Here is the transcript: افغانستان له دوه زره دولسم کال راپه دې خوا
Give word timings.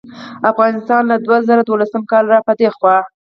افغانستان 0.51 1.01
له 1.11 1.15
دوه 1.25 1.37
زره 1.47 1.61
دولسم 1.63 2.01
کال 2.11 2.23
راپه 2.33 2.53
دې 2.59 2.69
خوا 2.77 2.97